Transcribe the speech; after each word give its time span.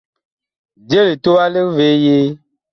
Je 0.87 0.99
litowa 1.07 1.45
lig 1.53 1.67
vee 1.77 1.97
yee? 2.05 2.27